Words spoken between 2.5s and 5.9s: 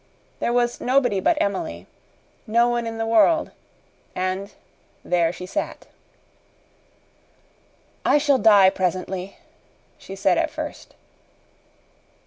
one in the world. And there she sat.